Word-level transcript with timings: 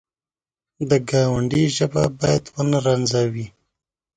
د 0.89 0.91
ګاونډي 1.09 1.63
ژبه 1.77 2.03
باید 2.19 2.43
ونه 2.53 2.79
رنځوي 2.85 3.47